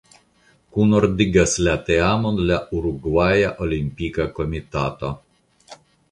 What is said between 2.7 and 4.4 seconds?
Urugvaja Olimpika